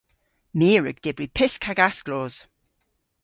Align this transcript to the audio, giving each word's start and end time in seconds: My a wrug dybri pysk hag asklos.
My 0.57 0.69
a 0.77 0.79
wrug 0.79 0.97
dybri 1.03 1.27
pysk 1.37 1.61
hag 1.67 1.79
asklos. 1.87 2.35